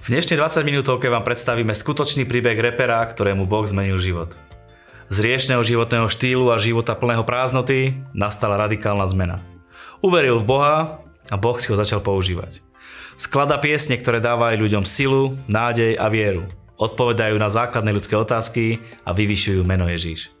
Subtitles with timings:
[0.00, 4.34] V dnešnej 20 minútovke vám predstavíme skutočný príbeh repera, ktorému Boh zmenil život.
[5.10, 9.38] Z riešného životného štýlu a života plného prázdnoty nastala radikálna zmena.
[10.02, 10.76] Uveril v Boha
[11.30, 12.60] a Boh si ho začal používať.
[13.20, 16.48] Sklada piesne, ktoré dávajú ľuďom silu, nádej a vieru.
[16.80, 20.39] Odpovedajú na základné ľudské otázky a vyvyšujú meno Ježíš.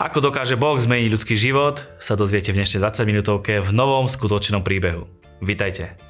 [0.00, 4.64] Ako dokáže Boh zmeniť ľudský život, sa dozviete v dnešnej 20 minútovke v novom skutočnom
[4.64, 5.04] príbehu.
[5.44, 6.00] Vítajte.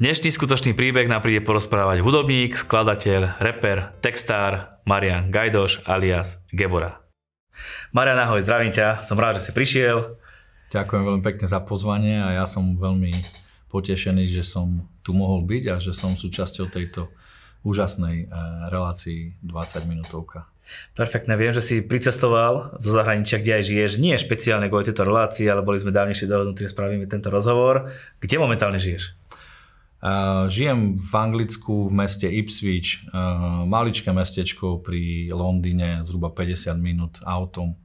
[0.00, 7.04] Dnešný skutočný príbeh nám príde porozprávať hudobník, skladateľ, reper, textár Marian Gajdoš alias Gebora.
[7.92, 10.16] Marian, ahoj, zdravím ťa, som rád, že si prišiel.
[10.72, 13.12] Ďakujem veľmi pekne za pozvanie a ja som veľmi
[13.68, 17.12] potešený, že som tu mohol byť a že som súčasťou tejto
[17.64, 18.28] úžasnej eh,
[18.68, 20.46] relácii 20 minútovka.
[20.96, 23.90] Perfektne, viem, že si pricestoval zo zahraničia, kde aj žiješ.
[24.00, 27.92] Nie špeciálne kvôli tejto relácii, ale boli sme dávnejšie dohodnutí, že spravíme tento rozhovor.
[28.16, 29.12] Kde momentálne žiješ?
[30.04, 37.20] Uh, žijem v Anglicku v meste Ipswich, uh, maličké mestečko pri Londýne, zhruba 50 minút
[37.24, 37.76] autom.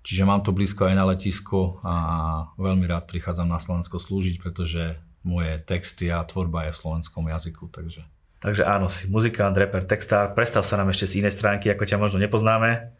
[0.00, 1.94] Čiže mám to blízko aj na letisko a
[2.56, 7.68] veľmi rád prichádzam na Slovensko slúžiť, pretože moje texty a tvorba je v slovenskom jazyku.
[7.68, 8.06] Takže
[8.36, 10.36] Takže áno, si muzikant, rapper, textár.
[10.36, 12.92] Predstav sa nám ešte z inej stránky, ako ťa možno nepoznáme.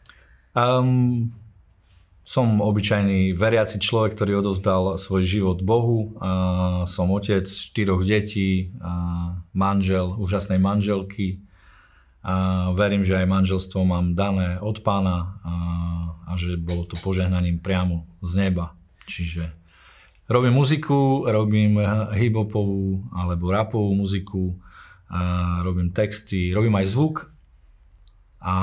[0.57, 1.29] Um,
[2.27, 6.17] som obyčajný veriaci človek, ktorý odozdal svoj život Bohu.
[6.17, 11.39] Uh, som otec štyroch detí, uh, manžel, úžasnej manželky.
[12.25, 17.61] Uh, verím, že aj manželstvo mám dané od pána uh, a že bolo to požehnaním
[17.61, 18.75] priamo z neba.
[19.07, 19.53] Čiže
[20.27, 21.79] robím muziku, robím
[22.11, 24.59] hip-hopovú alebo rapovú muziku,
[25.07, 25.19] a
[25.63, 27.15] robím texty, robím aj zvuk
[28.43, 28.55] a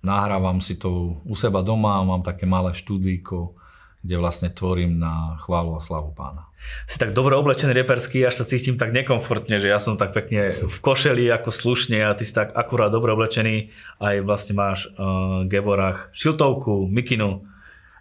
[0.00, 3.58] nahrávam si to u seba doma, mám také malé štúdíko,
[4.00, 6.48] kde vlastne tvorím na chválu a slavu pána.
[6.86, 10.56] Si tak dobre oblečený reperský, až sa cítim tak nekomfortne, že ja som tak pekne
[10.60, 13.72] v košeli ako slušne a ty si tak akurát dobre oblečený.
[14.00, 17.48] Aj vlastne máš uh, Geborách šiltovku, mikinu.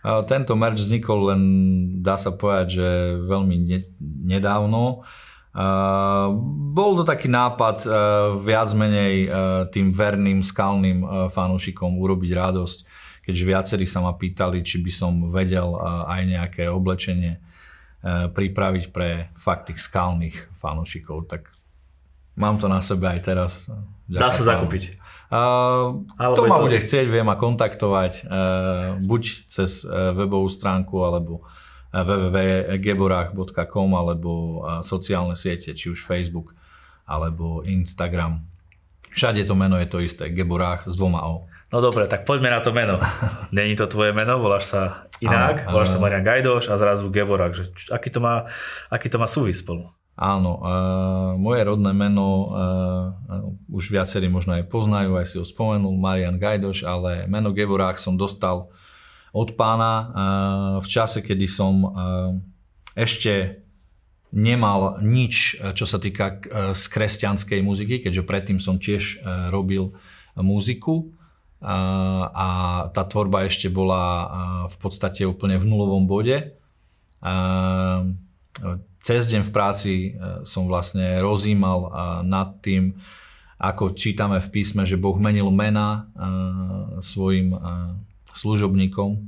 [0.03, 1.41] Uh, tento merch vznikol len,
[2.03, 2.88] dá sa povedať, že
[3.28, 3.96] veľmi ne-
[4.28, 5.03] nedávno.
[5.03, 5.28] Uh,
[6.73, 7.93] bol to taký nápad uh,
[8.37, 9.31] viac menej uh,
[9.73, 12.77] tým verným, skalným uh, fanúšikom urobiť radosť,
[13.25, 18.93] keďže viacerí sa ma pýtali, či by som vedel uh, aj nejaké oblečenie uh, pripraviť
[18.93, 21.25] pre fakt tých skalných fanúšikov.
[21.25, 21.49] Tak
[22.37, 23.51] mám to na sebe aj teraz.
[24.05, 25.01] Dá sa zakúpiť.
[25.29, 26.66] Uh, to ma to...
[26.66, 31.45] bude chcieť, vie ma kontaktovať uh, buď cez uh, webovú stránku alebo
[31.89, 36.53] www.geborach.com alebo sociálne siete, či už Facebook
[37.09, 38.45] alebo Instagram.
[39.09, 41.49] Všade to meno je to isté, Geborach s dvoma O.
[41.69, 43.01] No dobre, tak poďme na to meno.
[43.57, 47.57] Není to tvoje meno, voláš sa inak, áno, voláš sa Marian Gajdoš a zrazu Geborach.
[47.57, 48.45] Že, aký, to má,
[48.89, 49.89] aký to má súvis spolu?
[50.19, 55.95] Áno, uh, moje rodné meno uh, už viacerí možno aj poznajú, aj si ho spomenul,
[55.95, 58.69] Marian Gajdoš, ale meno Geborách som dostal
[59.34, 60.07] od pána eh,
[60.81, 61.90] v čase, kedy som eh,
[62.97, 63.62] ešte
[64.34, 66.41] nemal nič, eh, čo sa týka
[66.73, 69.22] z kresťanskej muziky, keďže predtým som tiež
[69.53, 69.94] robil
[70.40, 71.12] muziku
[71.59, 72.50] a
[72.95, 74.31] tá tvorba ešte bola
[74.72, 76.56] v podstate úplne v nulovom bode.
[79.03, 79.94] Cez deň v práci
[80.47, 81.91] som vlastne rozímal
[82.23, 82.96] nad tým,
[83.59, 86.07] ako čítame v písme, že Boh menil mena
[87.03, 87.51] svojim
[88.34, 89.19] služobníkom,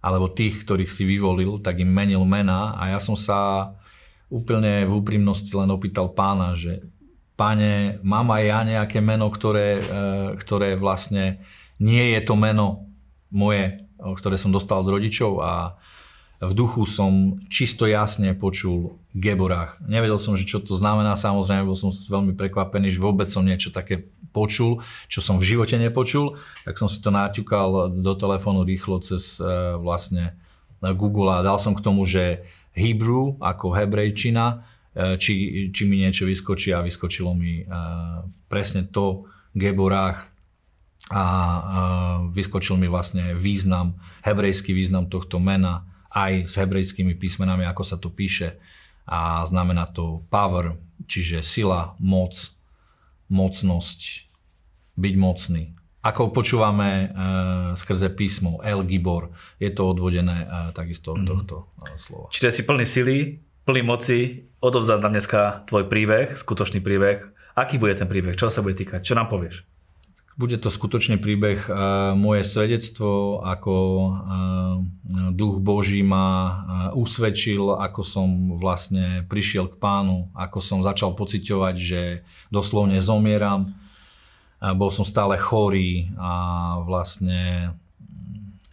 [0.00, 3.72] alebo tých, ktorých si vyvolil, tak im menil mena a ja som sa
[4.30, 6.82] úplne v úprimnosti len opýtal pána, že
[7.38, 9.82] páne, mám aj ja nejaké meno, ktoré, e,
[10.40, 11.42] ktoré vlastne
[11.78, 12.90] nie je to meno
[13.28, 15.76] moje, ktoré som dostal od rodičov a
[16.36, 19.80] v duchu som čisto jasne počul Geborách.
[19.80, 23.72] Nevedel som, že čo to znamená, samozrejme bol som veľmi prekvapený, že vôbec som niečo
[23.72, 24.04] také
[24.36, 26.36] počul, čo som v živote nepočul,
[26.68, 29.48] tak som si to naťukal do telefónu rýchlo cez e,
[29.80, 30.36] vlastne
[30.84, 32.44] Google a dal som k tomu, že
[32.76, 35.32] Hebrew ako hebrejčina, e, či,
[35.72, 37.72] či mi niečo vyskočí a vyskočilo mi e,
[38.52, 39.24] presne to
[39.56, 40.28] Geborách
[41.06, 41.24] a
[42.34, 43.96] vyskočil mi vlastne význam,
[44.26, 48.56] hebrejský význam tohto mena, aj s hebrejskými písmenami, ako sa to píše.
[49.04, 52.56] A znamená to power, čiže sila, moc,
[53.28, 54.00] mocnosť,
[54.96, 55.76] byť mocný.
[56.00, 61.28] Ako počúvame uh, skrze písmo El Gibor, je to odvodené uh, takisto od mm.
[61.28, 62.30] tohto uh, slova.
[62.30, 63.16] Čiže si plný sily,
[63.66, 67.26] plný moci, odovzdám nám dneska tvoj príbeh, skutočný príbeh.
[67.58, 68.38] Aký bude ten príbeh?
[68.38, 69.02] Čo sa bude týkať?
[69.02, 69.66] Čo nám povieš?
[70.36, 71.64] Bude to skutočný príbeh.
[72.12, 73.74] Moje svedectvo, ako
[75.32, 76.28] duch Boží ma
[76.92, 78.28] usvedčil, ako som
[78.60, 82.20] vlastne prišiel k pánu, ako som začal pociťovať, že
[82.52, 83.80] doslovne zomieram.
[84.60, 86.32] Bol som stále chorý a
[86.84, 87.72] vlastne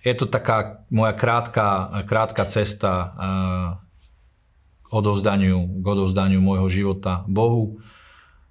[0.03, 3.15] je to taká moja krátka, krátka cesta
[4.83, 7.79] k odovzdaniu, k odovzdaniu môjho života Bohu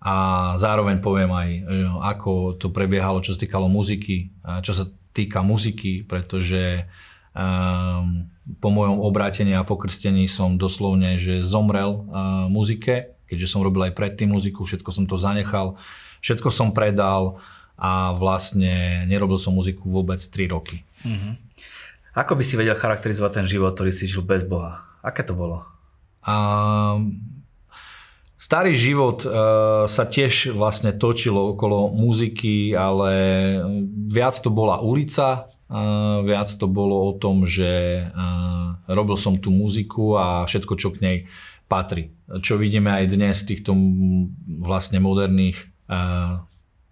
[0.03, 0.15] a
[0.59, 1.49] zároveň poviem aj,
[2.03, 4.35] ako to prebiehalo, čo sa týkalo muziky,
[4.67, 6.91] čo sa týka muziky, pretože
[7.37, 8.27] um,
[8.59, 13.95] po mojom obrátení a pokrstení som doslovne, že zomrel uh, muzike, keďže som robil aj
[13.95, 15.79] predtým muziku, všetko som to zanechal,
[16.19, 17.39] všetko som predal
[17.79, 20.83] a vlastne nerobil som muziku vôbec 3 roky.
[21.07, 21.35] Mm-hmm.
[22.13, 24.85] Ako by si vedel charakterizovať ten život, ktorý si žil bez Boha?
[25.01, 25.65] Aké to bolo?
[26.23, 27.17] Um,
[28.43, 33.15] Starý život uh, sa tiež vlastne točilo okolo muziky, ale
[34.11, 39.55] viac to bola ulica, uh, viac to bolo o tom, že uh, robil som tú
[39.55, 41.17] muziku a všetko, čo k nej
[41.71, 42.11] patrí.
[42.43, 43.79] Čo vidíme aj dnes týchto
[44.59, 45.71] vlastne moderných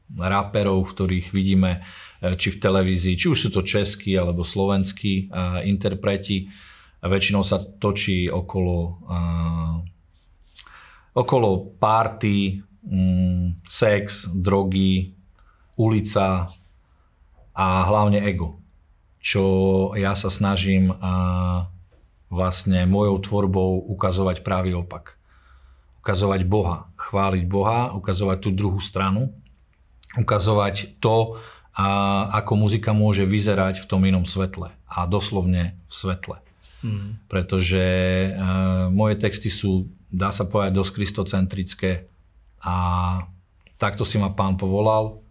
[0.06, 1.82] raperov, ktorých vidíme
[2.22, 5.28] či v televízii, či už sú to českí alebo slovenskí
[5.66, 6.48] interpreti.
[7.04, 9.04] Väčšinou sa točí okolo
[11.20, 15.12] okolo párty, mm, sex, drogy,
[15.76, 16.48] ulica
[17.52, 18.60] a hlavne ego.
[19.20, 19.44] Čo
[20.00, 21.68] ja sa snažím a,
[22.32, 25.20] vlastne mojou tvorbou ukazovať pravý opak.
[26.00, 29.36] Ukazovať Boha, chváliť Boha, ukazovať tú druhú stranu,
[30.16, 31.36] ukazovať to,
[31.70, 31.86] a
[32.42, 34.74] ako muzika môže vyzerať v tom inom svetle.
[34.90, 36.36] A doslovne v svetle.
[36.82, 37.16] Mm.
[37.30, 37.84] Pretože
[38.34, 42.04] uh, moje texty sú dá sa povedať, dosť kristocentrické
[42.60, 42.74] a
[43.80, 45.22] takto si ma pán povolal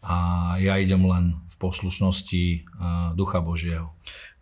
[0.00, 0.16] a
[0.62, 2.64] ja idem len v poslušnosti
[3.18, 3.92] Ducha Božieho.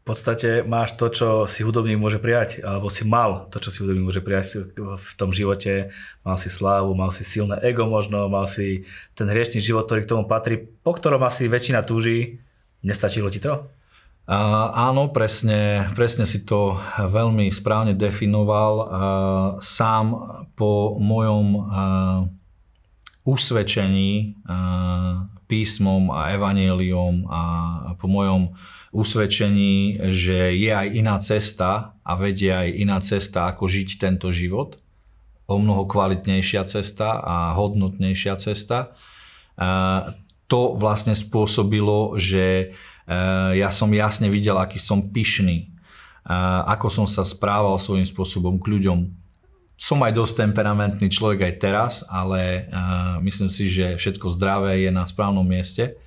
[0.05, 3.81] V podstate máš to, čo si hudobník môže prijať, alebo si mal to, čo si
[3.81, 5.96] hudobník môže prijať v tom živote.
[6.28, 8.84] Mal si slávu, mal si silné ego možno, mal si
[9.16, 12.37] ten hriešný život, ktorý k tomu patrí, po ktorom asi väčšina túži.
[12.84, 13.64] Nestačilo ti to?
[14.25, 18.73] Áno, presne, presne si to veľmi správne definoval.
[19.61, 20.06] Sám
[20.56, 21.61] po mojom
[23.29, 24.41] usvedčení
[25.44, 27.43] písmom a evaníliom a
[28.00, 28.56] po mojom
[28.97, 34.81] usvedčení, že je aj iná cesta a vedie aj iná cesta, ako žiť tento život,
[35.44, 38.97] o mnoho kvalitnejšia cesta a hodnotnejšia cesta.
[40.49, 42.73] To vlastne spôsobilo, že
[43.54, 48.78] ja som jasne videl, aký som pyšný, eh, ako som sa správal svojím spôsobom k
[48.78, 49.12] ľuďom.
[49.74, 54.90] Som aj dosť temperamentný človek aj teraz, ale eh, myslím si, že všetko zdravé je
[54.92, 56.00] na správnom mieste.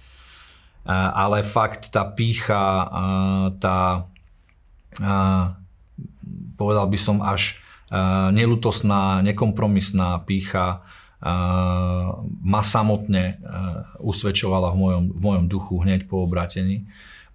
[0.87, 2.87] Ale fakt tá pícha,
[3.59, 4.07] tá
[6.55, 7.59] povedal by som až
[8.31, 10.86] nelutosná, nekompromisná pícha
[12.43, 13.41] ma samotne
[13.97, 16.85] usvedčovala v mojom, v mojom duchu hneď po obrátení.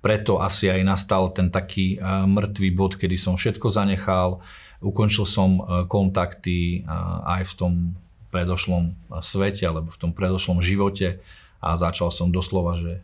[0.02, 4.42] Preto asi aj nastal ten taký mŕtvý bod, kedy som všetko zanechal,
[4.82, 6.82] ukončil som kontakty
[7.22, 7.72] aj v tom
[8.34, 11.22] predošlom svete alebo v tom predošlom živote
[11.62, 13.02] a začal som doslova, že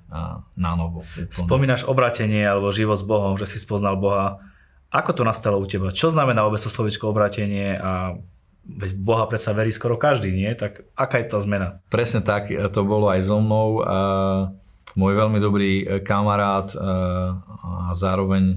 [0.59, 1.07] na novo.
[1.31, 4.43] Spomínaš obratenie alebo život s Bohom, že si spoznal Boha.
[4.91, 5.95] Ako to nastalo u teba?
[5.95, 8.19] Čo znamená vôbec to slovičko obratenie a
[8.69, 10.53] veď Boha predsa verí skoro každý, nie?
[10.53, 11.81] Tak aká je tá zmena?
[11.89, 13.81] Presne tak, to bolo aj so mnou.
[14.99, 16.79] Môj veľmi dobrý e, kamarát e,
[17.61, 18.57] a zároveň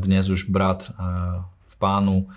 [0.00, 0.88] dnes už brat
[1.68, 2.30] v pánu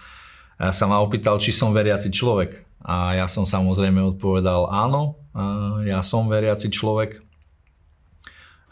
[0.57, 2.65] sa ma opýtal, či som veriaci človek.
[2.81, 5.21] A ja som samozrejme odpovedal áno,
[5.85, 7.21] ja som veriaci človek.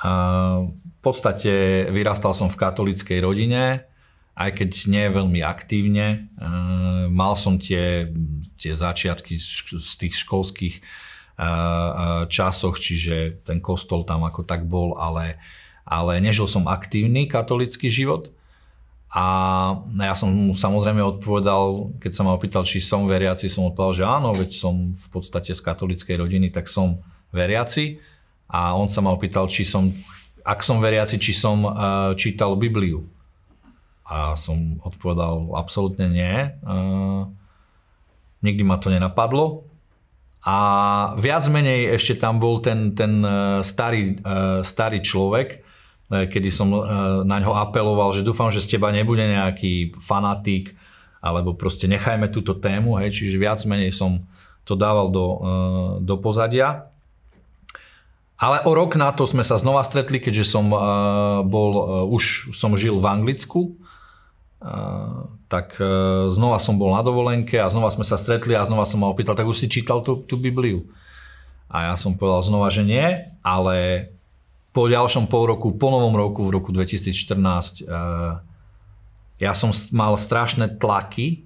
[0.02, 3.86] V podstate vyrastal som v katolickej rodine,
[4.36, 6.28] aj keď nie veľmi aktívne.
[6.36, 6.46] E,
[7.08, 8.12] mal som tie,
[8.60, 11.50] tie začiatky z tých školských e, e,
[12.28, 15.40] časoch, čiže ten kostol tam ako tak bol, ale,
[15.88, 18.36] ale nežil som aktívny katolický život.
[19.16, 19.26] A
[19.96, 24.04] ja som mu samozrejme odpovedal, keď sa ma opýtal, či som veriaci, som odpovedal, že
[24.04, 27.00] áno, veď som v podstate z katolickej rodiny, tak som
[27.32, 28.04] veriaci.
[28.52, 29.96] A on sa ma opýtal, či som,
[30.44, 31.64] ak som veriaci, či som
[32.20, 33.15] čítal Bibliu.
[34.06, 36.36] A som odpovedal absolútne nie.
[38.46, 39.66] Nikdy ma to nenapadlo.
[40.46, 40.58] A
[41.18, 46.70] viac menej ešte tam bol ten, ten e, starý, uh, starý človek, e, kedy som
[47.26, 50.78] na ňo apeloval, že dúfam, že z teba nebude nejaký fanatik,
[51.18, 54.22] alebo proste nechajme túto tému, hej, čiže viac menej som
[54.70, 55.28] to dával do,
[56.06, 56.94] do pozadia.
[58.38, 60.70] ale o rok na to sme sa znova stretli, keďže som
[61.50, 61.72] bol,
[62.14, 63.74] už som žil v Anglicku,
[65.46, 69.06] tak uh, znova som bol na dovolenke a znova sme sa stretli a znova som
[69.06, 70.90] ma opýtal, tak už si čítal tú, tú Bibliu.
[71.70, 74.10] A ja som povedal znova, že nie, ale
[74.74, 78.42] po ďalšom pol roku, po novom roku, v roku 2014, uh,
[79.38, 81.44] ja som mal strašné tlaky,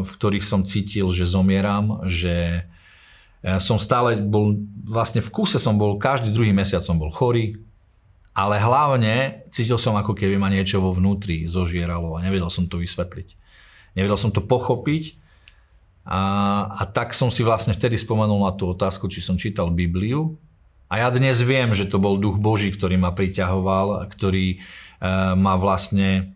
[0.00, 2.64] v ktorých som cítil, že zomieram, že
[3.60, 4.56] som stále bol,
[4.88, 7.60] vlastne v kuse som bol, každý druhý mesiac som bol chorý,
[8.34, 12.82] ale hlavne cítil som ako keby ma niečo vo vnútri zožieralo a nevedel som to
[12.82, 13.38] vysvetliť.
[13.94, 15.14] Nevedel som to pochopiť
[16.02, 16.20] a,
[16.74, 20.34] a tak som si vlastne vtedy spomenul na tú otázku, či som čítal Bibliu
[20.90, 24.58] a ja dnes viem, že to bol duch Boží, ktorý ma priťahoval, ktorý e,
[25.38, 26.34] ma vlastne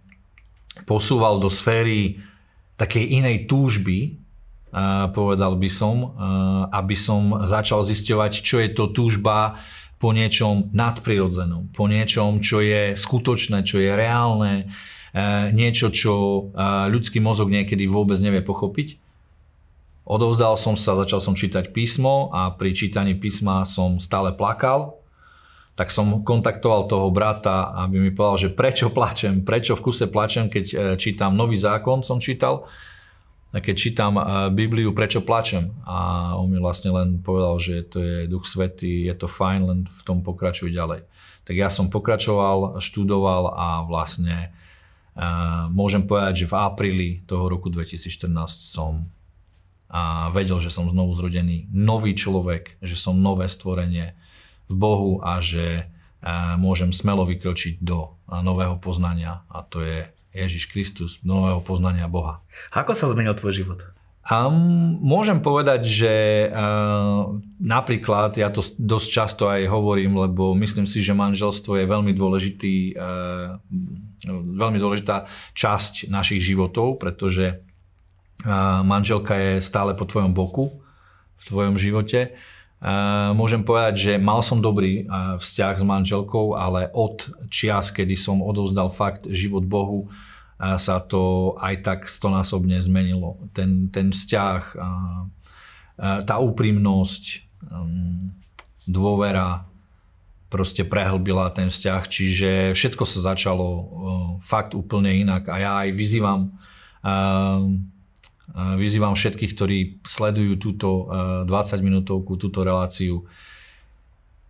[0.86, 2.22] posúval do sféry
[2.78, 4.22] takej inej túžby,
[5.16, 6.12] povedal by som,
[6.70, 9.58] aby som začal zisťovať, čo je to túžba
[9.98, 14.70] po niečom nadprirodzenom, po niečom, čo je skutočné, čo je reálne,
[15.50, 16.12] niečo, čo
[16.86, 18.98] ľudský mozog niekedy vôbec nevie pochopiť.
[20.08, 24.96] Odovzdal som sa, začal som čítať písmo a pri čítaní písma som stále plakal.
[25.76, 30.50] Tak som kontaktoval toho brata, aby mi povedal, že prečo plačem, prečo v kuse plačem,
[30.50, 32.66] keď e, čítam nový zákon, som čítal
[33.52, 35.72] keď čítam eh, Bibliu, prečo plačem.
[35.88, 39.78] A on mi vlastne len povedal, že to je Duch Svetý, je to fajn, len
[39.88, 41.08] v tom pokračuj ďalej.
[41.48, 44.52] Tak ja som pokračoval, študoval a vlastne
[45.16, 48.28] uh, môžem povedať, že v apríli toho roku 2014
[48.68, 49.08] som
[49.88, 54.12] a vedel, že som znovu zrodený nový človek, že som nové stvorenie
[54.68, 60.12] v Bohu a že uh, môžem smelo vykročiť do uh, nového poznania a to je
[60.32, 62.44] Ježiš Kristus, nového poznania Boha.
[62.72, 63.80] Ako sa zmenil tvoj život?
[64.28, 66.12] Um, môžem povedať, že
[66.52, 72.12] uh, napríklad, ja to dosť často aj hovorím, lebo myslím si, že manželstvo je veľmi
[72.12, 73.56] dôležitý, uh,
[74.52, 77.56] veľmi dôležitá časť našich životov, pretože
[78.44, 80.76] uh, manželka je stále po tvojom boku
[81.40, 82.36] v tvojom živote.
[83.34, 85.02] Môžem povedať, že mal som dobrý
[85.42, 90.06] vzťah s manželkou, ale od čias, kedy som odovzdal fakt život Bohu,
[90.58, 93.38] sa to aj tak stonásobne zmenilo.
[93.50, 94.62] Ten, ten vzťah,
[95.98, 97.24] tá úprimnosť,
[97.66, 98.30] um,
[98.86, 99.66] dôvera
[100.48, 103.66] proste prehlbila ten vzťah, čiže všetko sa začalo
[104.40, 106.56] fakt úplne inak a ja aj vyzývam
[108.58, 110.88] vyzývam všetkých, ktorí sledujú túto
[111.46, 113.22] 20 uh, minútovku, túto reláciu,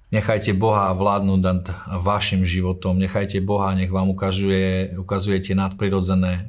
[0.09, 1.69] Nechajte Boha vládnuť nad
[2.01, 6.43] vašim životom, nechajte Boha, nech vám ukazuje, ukazuje tie nadprirodzené e,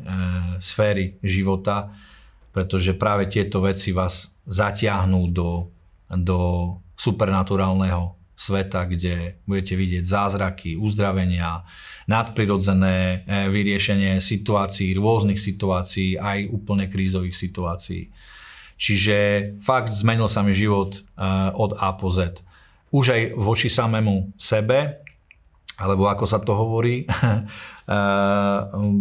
[0.63, 1.91] sféry života,
[2.55, 5.67] pretože práve tieto veci vás zatiahnú do,
[6.07, 6.39] do
[6.95, 11.67] supernaturálneho sveta, kde budete vidieť zázraky, uzdravenia,
[12.07, 13.17] nadprirodzené e,
[13.51, 18.07] vyriešenie situácií, rôznych situácií, aj úplne krízových situácií.
[18.79, 19.17] Čiže
[19.59, 20.99] fakt zmenil sa mi život e,
[21.51, 22.39] od A po Z
[22.89, 25.05] už aj voči samému sebe,
[25.79, 28.59] alebo ako sa to hovorí, eh,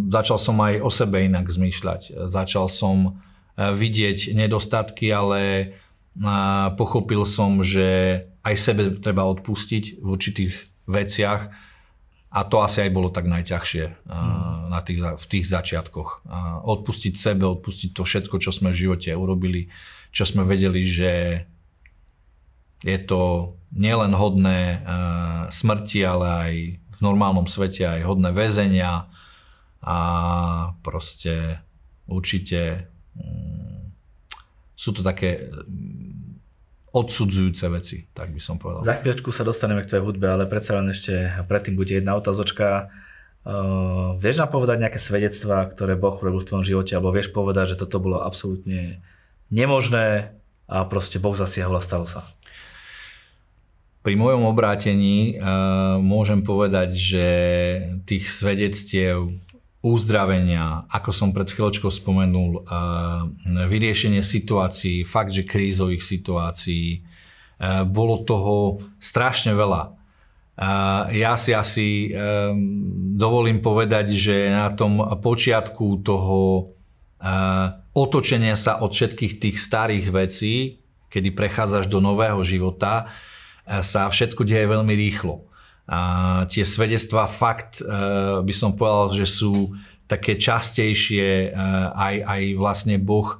[0.09, 2.29] začal som aj o sebe inak zmýšľať.
[2.29, 3.19] Začal som
[3.57, 10.53] eh, vidieť nedostatky, ale eh, pochopil som, že aj sebe treba odpustiť v určitých
[10.89, 11.41] veciach
[12.29, 14.69] a to asi aj bolo tak najťažšie mm.
[14.69, 16.29] na tých, v tých začiatkoch.
[16.61, 19.73] Odpustiť sebe, odpustiť to všetko, čo sme v živote urobili,
[20.13, 21.45] čo sme vedeli, že
[22.85, 24.77] je to nielen hodné e,
[25.51, 29.11] smrti, ale aj v normálnom svete aj hodné väzenia
[29.83, 29.97] a
[30.79, 31.59] proste
[32.07, 32.87] určite
[33.19, 33.93] mm,
[34.79, 36.08] sú to také mm,
[36.89, 38.81] odsudzujúce veci, tak by som povedal.
[38.81, 42.89] Za chvíľočku sa dostaneme k tvojej hudbe, ale predsa len ešte predtým bude jedna otázočka.
[43.45, 47.77] Uh, vieš nám povedať nejaké svedectvá, ktoré Boh urobil v tvojom živote, alebo vieš povedať,
[47.77, 48.99] že toto bolo absolútne
[49.53, 50.35] nemožné
[50.69, 52.25] a proste Boh zasiahol a stalo sa?
[53.99, 57.27] Pri mojom obrátení uh, môžem povedať, že
[58.09, 59.35] tých svedectiev
[59.79, 62.67] uzdravenia, ako som pred chvíľočkou spomenul,
[63.47, 67.07] vyriešenie situácií, fakt, že krízových situácií,
[67.87, 69.95] bolo toho strašne veľa.
[71.15, 72.11] Ja si asi
[73.15, 76.71] dovolím povedať, že na tom počiatku toho
[77.95, 83.11] otočenia sa od všetkých tých starých vecí, kedy prechádzaš do nového života,
[83.63, 85.48] sa všetko deje veľmi rýchlo.
[85.89, 85.99] A
[86.45, 87.85] tie svedectvá fakt e,
[88.45, 89.73] by som povedal, že sú
[90.05, 91.67] také častejšie, e,
[91.97, 93.37] aj, aj vlastne Boh e,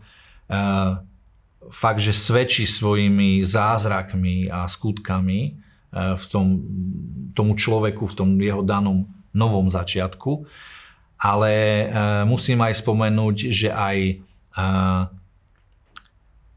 [1.70, 6.62] fakt, že svedčí svojimi zázrakmi a skutkami v tom,
[7.34, 10.46] tomu človeku, v tom jeho danom novom začiatku.
[11.18, 11.54] Ale
[12.30, 13.98] musím aj spomenúť, že aj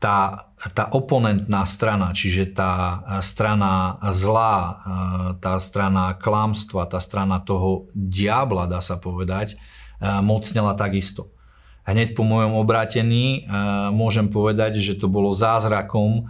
[0.02, 4.82] tá, tá oponentná strana, čiže tá strana zlá,
[5.38, 9.54] tá strana klamstva, tá strana toho diabla, dá sa povedať,
[10.02, 11.30] mocnela takisto.
[11.86, 13.46] Hneď po mojom obrátení
[13.94, 16.26] môžem povedať, že to bolo zázrakom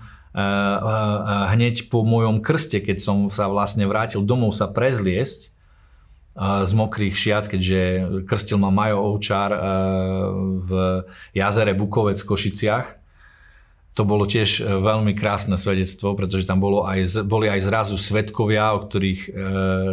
[1.52, 5.52] hneď po mojom krste, keď som sa vlastne vrátil domov sa prezliesť
[6.40, 7.80] z mokrých šiat, keďže
[8.24, 9.52] krstil ma Majo Ovčár
[10.64, 10.70] v
[11.36, 13.01] jazere Bukovec v Košiciach
[13.92, 18.72] to bolo tiež e, veľmi krásne svedectvo, pretože tam bolo aj, boli aj zrazu svetkovia,
[18.72, 19.30] o ktorých e,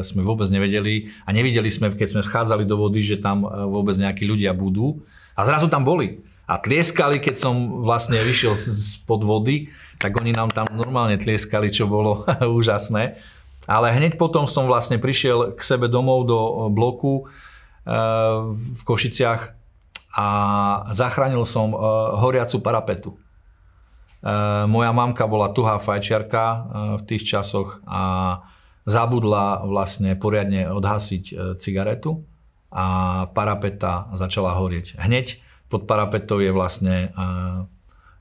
[0.07, 3.99] sme vôbec nevedeli a nevideli sme, keď sme vchádzali do vody, že tam e, vôbec
[3.99, 5.03] nejakí ľudia budú.
[5.35, 6.23] A zrazu tam boli.
[6.49, 11.85] A tlieskali, keď som vlastne vyšiel spod vody, tak oni nám tam normálne tlieskali, čo
[11.85, 12.23] bolo
[12.59, 13.19] úžasné.
[13.69, 17.23] Ale hneď potom som vlastne prišiel k sebe domov do bloku e,
[18.55, 19.59] v Košiciach
[20.15, 20.27] a
[20.95, 21.77] zachránil som e,
[22.23, 23.19] horiacu parapetu.
[24.19, 26.59] Eh, moja mamka bola tuhá fajčiarka eh,
[26.99, 28.03] v tých časoch a
[28.83, 32.27] zabudla vlastne poriadne odhasiť eh, cigaretu
[32.67, 32.85] a
[33.31, 34.99] parapeta začala horieť.
[34.99, 35.39] Hneď
[35.71, 37.13] pod parapetou je vlastne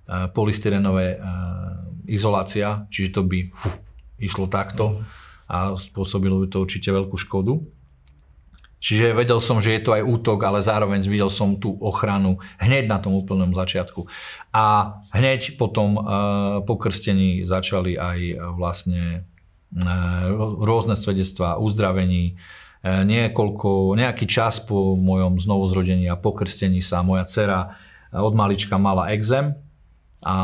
[0.08, 1.20] polystyrenové
[2.08, 3.68] izolácia, čiže to by fú,
[4.16, 5.04] išlo takto
[5.52, 7.60] a spôsobilo by to určite veľkú škodu.
[8.78, 12.86] Čiže vedel som, že je to aj útok, ale zároveň videl som tú ochranu hneď
[12.86, 14.06] na tom úplnom začiatku.
[14.54, 16.04] A hneď potom uh,
[16.62, 19.26] po krstení začali aj uh, vlastne
[19.74, 20.30] uh,
[20.62, 22.38] rôzne svedectvá uzdravení.
[22.78, 27.74] Niekoľko, nejaký čas po mojom znovuzrodení a po krstení sa moja dcera
[28.14, 29.58] od malička mala exém
[30.22, 30.36] a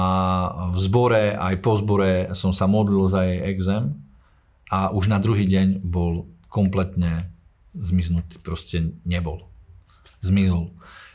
[0.75, 3.95] v zbore, aj po zbore som sa modlil za jej exém
[4.67, 7.31] a už na druhý deň bol kompletne
[7.75, 9.51] zmiznutý proste nebol.
[10.23, 10.73] Zmizol.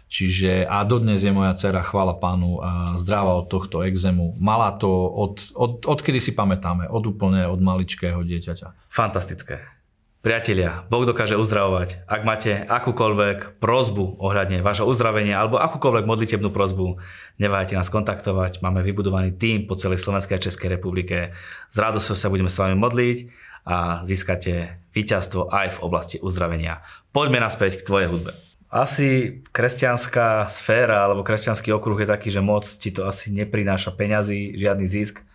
[0.09, 4.33] Čiže a dodnes je moja dcera, chvála pánu, a zdravá od tohto exému.
[4.41, 8.89] Mala to od, od, odkedy si pamätáme, od úplne od maličkého dieťaťa.
[8.89, 9.79] Fantastické.
[10.19, 12.03] Priatelia, Boh dokáže uzdravovať.
[12.03, 16.99] Ak máte akúkoľvek prozbu ohľadne vášho uzdravenia alebo akúkoľvek modlitebnú prozbu,
[17.39, 18.59] neváhajte nás kontaktovať.
[18.59, 21.31] Máme vybudovaný tým po celej Slovenskej a Českej republike.
[21.71, 23.17] S radosťou sa budeme s vami modliť
[23.65, 26.81] a získate víťazstvo aj v oblasti uzdravenia.
[27.13, 28.31] Poďme naspäť k tvojej hudbe.
[28.69, 34.53] Asi kresťanská sféra alebo kresťanský okruh je taký, že moc ti to asi neprináša peňazí,
[34.53, 35.25] žiadny zisk.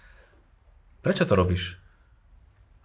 [1.02, 1.74] Prečo to robíš?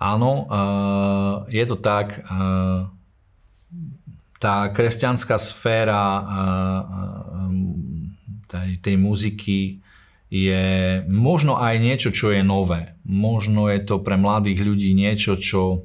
[0.02, 2.25] Áno, uh, je to tak.
[2.25, 2.89] Uh,
[4.41, 6.82] tá kresťanská sféra uh,
[8.49, 9.60] tej, tej muziky
[10.30, 12.94] je možno aj niečo, čo je nové.
[13.02, 15.84] Možno je to pre mladých ľudí niečo, čo uh,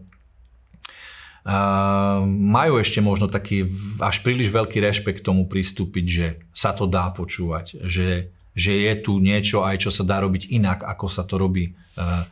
[2.28, 3.72] majú ešte možno taký
[4.04, 8.92] až príliš veľký rešpekt k tomu pristúpiť, že sa to dá počúvať, že, že je
[9.00, 12.28] tu niečo aj, čo sa dá robiť inak, ako sa to robí uh,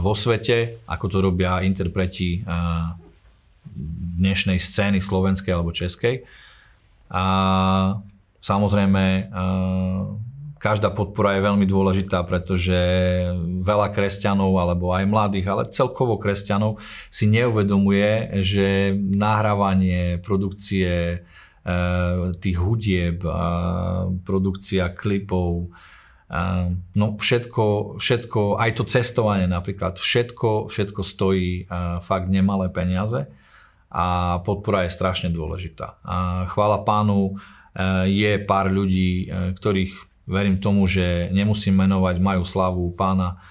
[0.00, 2.96] vo svete, ako to robia interpreti uh,
[4.16, 6.24] dnešnej scény slovenskej alebo českej.
[7.10, 7.98] A
[8.40, 9.28] samozrejme
[10.60, 12.76] každá podpora je veľmi dôležitá, pretože
[13.64, 16.76] veľa kresťanov, alebo aj mladých, ale celkovo kresťanov
[17.08, 21.18] si neuvedomuje, že nahrávanie, produkcie e,
[22.36, 23.24] tých hudieb,
[24.28, 25.72] produkcia klipov,
[26.94, 31.66] no všetko, všetko, aj to cestovanie napríklad, všetko, všetko stojí
[32.06, 33.26] fakt nemalé peniaze
[33.90, 35.98] a podpora je strašne dôležitá.
[36.06, 37.34] A chvála pánu,
[38.06, 39.26] je pár ľudí,
[39.58, 43.42] ktorých verím tomu, že nemusím menovať, majú slavu pána,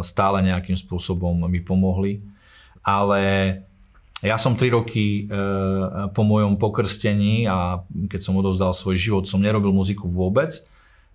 [0.00, 2.24] stále nejakým spôsobom mi pomohli.
[2.84, 3.22] Ale
[4.24, 5.36] ja som 3 roky e,
[6.16, 10.64] po mojom pokrstení a keď som odovzdal svoj život, som nerobil muziku vôbec,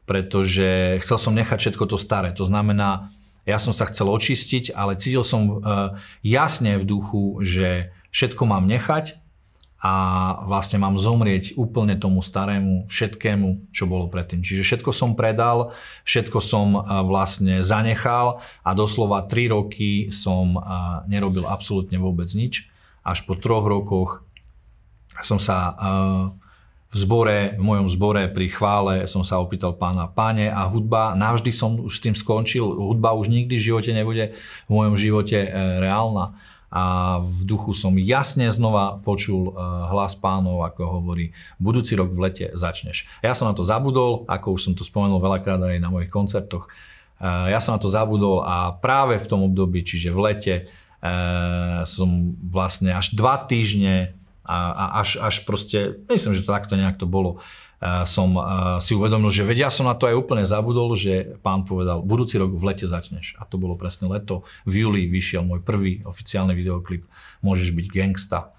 [0.05, 2.33] pretože chcel som nechať všetko to staré.
[2.37, 3.13] To znamená,
[3.45, 5.53] ja som sa chcel očistiť, ale cítil som e,
[6.25, 9.18] jasne v duchu, že všetko mám nechať
[9.79, 9.93] a
[10.43, 14.43] vlastne mám zomrieť úplne tomu starému, všetkému, čo bolo predtým.
[14.43, 15.71] Čiže všetko som predal,
[16.03, 20.59] všetko som vlastne zanechal a doslova 3 roky som
[21.07, 22.67] nerobil absolútne vôbec nič.
[23.07, 24.19] Až po troch rokoch
[25.23, 25.79] som sa
[26.89, 31.53] v zbore, v mojom zbore pri chvále som sa opýtal pána, páne a hudba, navždy
[31.53, 34.33] som už s tým skončil, hudba už nikdy v živote nebude
[34.65, 35.49] v mojom živote e,
[35.85, 36.33] reálna
[36.69, 39.53] a v duchu som jasne znova počul eh,
[39.89, 43.09] hlas pánov, ako hovorí, budúci rok v lete začneš.
[43.25, 46.69] Ja som na to zabudol, ako už som to spomenul veľakrát aj na mojich koncertoch.
[47.19, 50.55] Ja som na to zabudol a práve v tom období, čiže v lete,
[51.83, 54.15] som vlastne až dva týždne
[54.47, 57.43] a až, až proste, myslím, že to takto nejak to bolo,
[58.03, 58.35] som
[58.83, 62.35] si uvedomil, že vedia, ja som na to aj úplne zabudol, že pán povedal, budúci
[62.35, 63.39] rok v lete začneš.
[63.39, 64.43] A to bolo presne leto.
[64.67, 67.07] V júli vyšiel môj prvý oficiálny videoklip
[67.39, 68.51] Môžeš byť gangsta.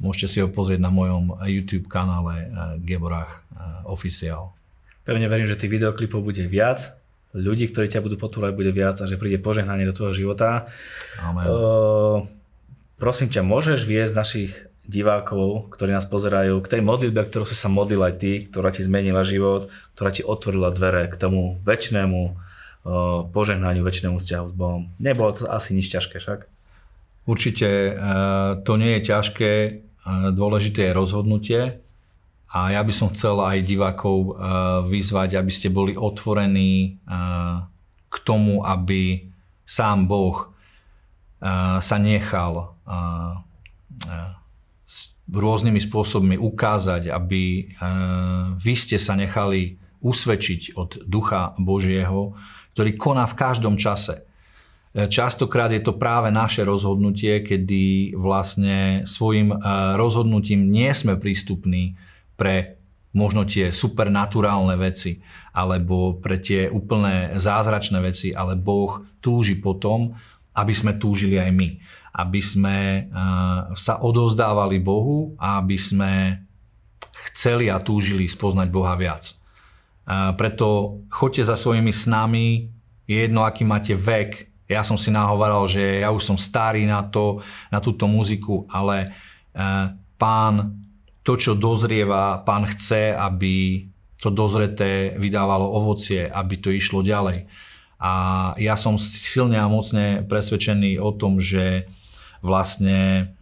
[0.00, 2.48] Môžete si ho pozrieť na mojom YouTube kanále
[2.80, 3.44] Geborach
[3.84, 4.52] Official.
[5.04, 6.96] Pevne verím, že tých videoklipov bude viac,
[7.36, 10.72] ľudí, ktorí ťa budú potúrať, bude viac a že príde požehnanie do tvojho života.
[11.20, 11.44] Amen.
[11.44, 12.24] Uh,
[12.96, 14.52] prosím ťa, môžeš viesť našich
[14.86, 18.86] divákov, ktorí nás pozerajú, k tej modlitbe, ktorú si sa modlil aj ty, ktorá ti
[18.86, 19.68] zmenila život,
[19.98, 22.34] ktorá ti otvorila dvere k tomu väčšnému uh,
[23.34, 24.88] požehnaniu, väčšnému vzťahu s Bohom.
[25.02, 26.46] Nebolo to asi nič ťažké však?
[27.26, 31.60] Určite uh, to nie je ťažké, uh, dôležité je rozhodnutie
[32.46, 34.38] a ja by som chcel aj divákov
[34.86, 36.94] vyzvať, aby ste boli otvorení
[38.06, 39.26] k tomu, aby
[39.66, 40.54] sám Boh
[41.82, 42.70] sa nechal
[45.30, 47.62] rôznymi spôsobmi ukázať, aby e,
[48.56, 52.38] vy ste sa nechali usvedčiť od Ducha Božieho,
[52.78, 54.22] ktorý koná v každom čase.
[54.94, 59.56] E, častokrát je to práve naše rozhodnutie, kedy vlastne svojim e,
[59.98, 61.98] rozhodnutím nie sme prístupní
[62.38, 62.78] pre
[63.16, 65.24] možno tie supernaturálne veci,
[65.56, 70.20] alebo pre tie úplné zázračné veci, ale Boh túži potom,
[70.56, 71.68] aby sme túžili aj my
[72.16, 73.04] aby sme eh,
[73.76, 76.40] sa odozdávali Bohu a aby sme
[77.30, 79.36] chceli a túžili spoznať Boha viac.
[80.08, 82.72] Eh, preto choďte za svojimi snami,
[83.06, 84.50] je jedno, aký máte vek.
[84.66, 87.38] Ja som si nahovaral, že ja už som starý na, to,
[87.70, 89.12] na túto muziku, ale
[89.52, 90.72] eh, pán
[91.20, 93.84] to, čo dozrieva, pán chce, aby
[94.16, 97.44] to dozreté vydávalo ovocie, aby to išlo ďalej.
[97.96, 101.88] A ja som silne a mocne presvedčený o tom, že
[102.44, 103.32] vlastne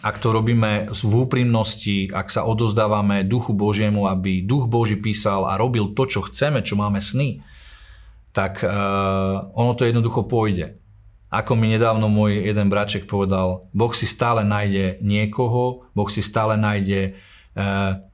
[0.00, 5.60] ak to robíme v úprimnosti, ak sa odozdávame Duchu Božiemu, aby Duch Boží písal a
[5.60, 7.44] robil to, čo chceme, čo máme sny,
[8.32, 10.80] tak uh, ono to jednoducho pôjde.
[11.30, 16.56] Ako mi nedávno môj jeden braček povedal, Boh si stále nájde niekoho, Boh si stále
[16.56, 17.20] nájde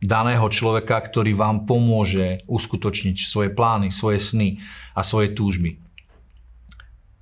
[0.03, 4.49] daného človeka, ktorý vám pomôže uskutočniť svoje plány, svoje sny
[4.97, 5.79] a svoje túžby.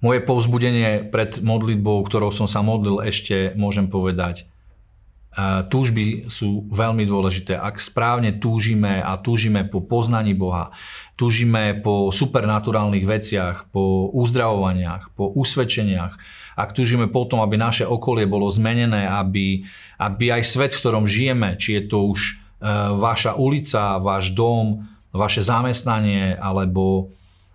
[0.04, 4.44] Moje povzbudenie pred modlitbou, ktorou som sa modlil ešte, môžem povedať,
[5.66, 7.58] túžby sú veľmi dôležité.
[7.58, 10.70] Ak správne túžime a túžime po poznaní Boha,
[11.18, 16.14] túžime po supernaturálnych veciach, po uzdravovaniach, po usvedčeniach,
[16.54, 19.66] ak túžime po tom, aby naše okolie bolo zmenené, aby,
[19.98, 22.32] aby aj svet, v ktorom žijeme, či je to už e,
[22.94, 27.10] vaša ulica, váš dom, vaše zamestnanie alebo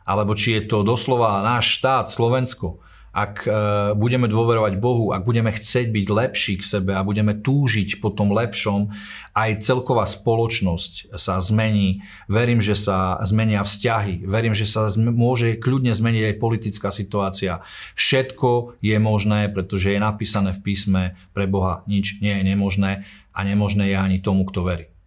[0.09, 3.49] alebo či je to doslova náš štát, Slovensko, ak e,
[3.97, 8.29] budeme dôverovať Bohu, ak budeme chcieť byť lepší k sebe a budeme túžiť po tom
[8.29, 8.93] lepšom,
[9.33, 12.05] aj celková spoločnosť sa zmení.
[12.29, 14.29] Verím, že sa zmenia vzťahy.
[14.29, 17.65] Verím, že sa môže kľudne zmeniť aj politická situácia.
[17.97, 21.01] Všetko je možné, pretože je napísané v písme
[21.33, 22.91] pre Boha nič nie je nemožné
[23.33, 24.98] a nemožné je ani tomu, kto verí.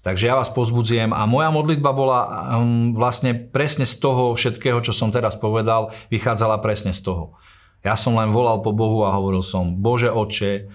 [0.00, 2.20] Takže ja vás pozbudzujem a moja modlitba bola
[2.56, 7.36] um, vlastne presne z toho všetkého, čo som teraz povedal, vychádzala presne z toho.
[7.84, 10.72] Ja som len volal po Bohu a hovoril som, Bože oče,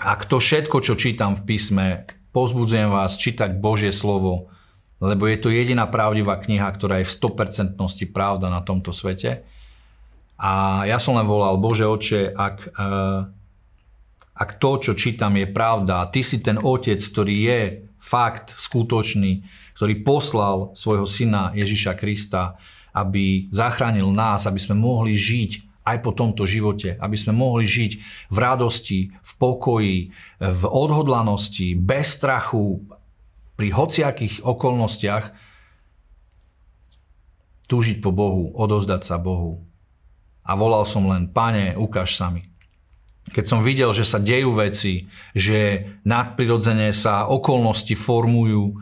[0.00, 4.48] ak to všetko, čo čítam v písme, pozbudzujem vás čítať Božie slovo,
[5.04, 7.16] lebo je to jediná pravdivá kniha, ktorá je v
[7.76, 7.76] 100%
[8.16, 9.44] pravda na tomto svete.
[10.40, 13.28] A ja som len volal, Bože oče, ak, uh,
[14.32, 17.60] ak to, čo čítam, je pravda a ty si ten otec, ktorý je
[18.02, 19.46] fakt skutočný,
[19.78, 22.58] ktorý poslal svojho syna Ježiša Krista,
[22.90, 27.92] aby zachránil nás, aby sme mohli žiť aj po tomto živote, aby sme mohli žiť
[28.30, 29.98] v radosti, v pokoji,
[30.38, 32.82] v odhodlanosti, bez strachu,
[33.54, 35.24] pri hociakých okolnostiach,
[37.70, 39.62] túžiť po Bohu, odozdať sa Bohu.
[40.42, 42.51] A volal som len, pane, ukáž sa mi
[43.30, 48.74] keď som videl, že sa dejú veci, že nadprirodzene sa okolnosti formujú,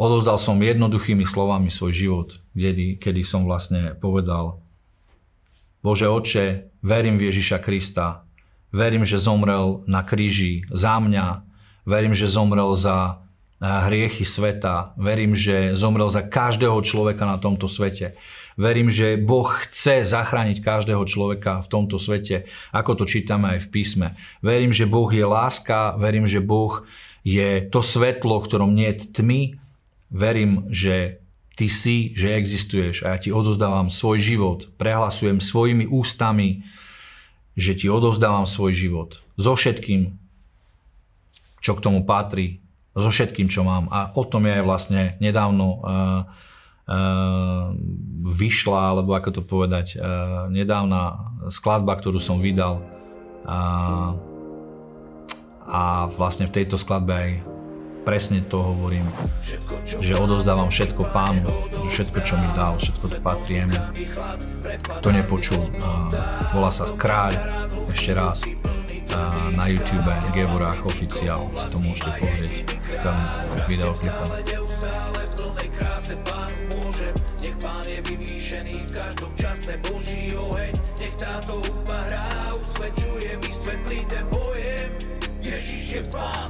[0.00, 4.64] odozdal som jednoduchými slovami svoj život, kedy, kedy som vlastne povedal,
[5.84, 8.24] Bože Oče, verím v Ježiša Krista,
[8.72, 11.44] verím, že zomrel na kríži za mňa,
[11.84, 13.23] verím, že zomrel za
[13.62, 14.92] hriechy sveta.
[14.98, 18.18] Verím, že zomrel za každého človeka na tomto svete.
[18.54, 23.70] Verím, že Boh chce zachrániť každého človeka v tomto svete, ako to čítame aj v
[23.70, 24.06] písme.
[24.42, 26.86] Verím, že Boh je láska, verím, že Boh
[27.26, 29.40] je to svetlo, ktorom nie je tmy.
[30.14, 31.18] Verím, že
[31.58, 34.70] ty si, že existuješ a ja ti odozdávam svoj život.
[34.78, 36.62] Prehlasujem svojimi ústami,
[37.58, 39.10] že ti odozdávam svoj život.
[39.34, 40.14] So všetkým,
[41.58, 42.63] čo k tomu patrí,
[42.94, 43.90] so všetkým, čo mám.
[43.90, 46.22] A o tom je vlastne nedávno uh,
[48.24, 52.80] vyšla, alebo ako to povedať, uh, nedávna skladba, ktorú som vydal.
[53.44, 54.14] Uh,
[55.64, 57.30] a vlastne v tejto skladbe aj
[58.04, 59.08] presne to hovorím,
[59.84, 61.48] že odozdávam všetko pánu,
[61.88, 63.80] všetko, čo mi dal, všetko to patrí jemu.
[65.00, 65.72] To nepočul,
[66.52, 67.32] volá sa Kráľ,
[67.88, 68.44] ešte raz,
[69.56, 73.26] na YouTube Gevorách oficiál, si to môžete pozrieť s celým
[73.66, 74.26] videoklipom.
[77.44, 82.24] Nech pán je vyvýšený v každom čase Boží oheň, nech táto hudba hrá,
[82.56, 84.88] usvedčuje, vysvetlí ten pojem.
[85.44, 86.48] Ježiš je pán,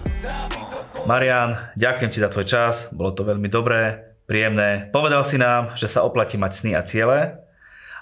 [1.04, 4.88] Marian, ďakujem ti za tvoj čas, bolo to veľmi dobré, príjemné.
[4.88, 7.18] Povedal si nám, že sa oplatí mať sny a ciele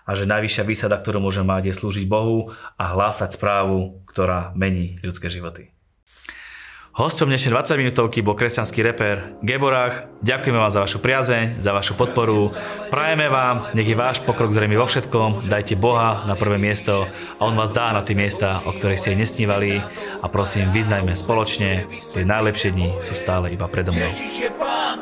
[0.07, 5.01] a že najvyššia výsada, ktorú môže mať, je slúžiť Bohu a hlásať správu, ktorá mení
[5.03, 5.75] ľudské životy.
[6.93, 10.13] Hostom dnešnej 20 minútovky bol kresťanský reper Geborach.
[10.21, 12.53] Ďakujeme vám za vašu priazeň, za vašu podporu.
[12.93, 15.49] Prajeme vám, nech je váš pokrok zrejme vo všetkom.
[15.49, 19.17] Dajte Boha na prvé miesto a On vás dá na tie miesta, o ktorých ste
[19.17, 19.81] nesnívali.
[20.21, 24.13] A prosím, vyznajme spoločne, tie najlepšie dni sú stále iba predo mnou.
[24.13, 25.01] Ježiš je pán,